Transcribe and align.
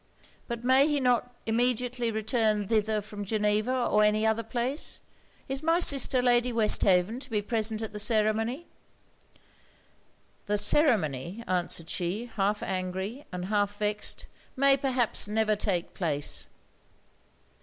'But 0.47 0.63
may 0.63 0.87
he 0.87 0.99
not 0.99 1.31
immediately 1.45 2.09
return 2.09 2.67
thither 2.67 3.01
from 3.03 3.23
Geneva 3.23 3.85
or 3.85 4.03
any 4.03 4.25
other 4.25 4.41
place? 4.41 4.99
Is 5.47 5.61
my 5.61 5.79
sister, 5.79 6.23
Lady 6.23 6.51
Westhaven, 6.51 7.19
to 7.19 7.29
be 7.29 7.39
present 7.43 7.83
at 7.83 7.93
the 7.93 7.99
ceremony?' 7.99 8.65
'The 10.47 10.57
ceremony,' 10.57 11.43
answered 11.47 11.91
she, 11.91 12.25
half 12.35 12.63
angry 12.63 13.25
and 13.31 13.45
half 13.45 13.77
vexed, 13.77 14.25
'may 14.55 14.75
perhaps 14.75 15.27
never 15.27 15.55
take 15.55 15.93
place.' 15.93 16.47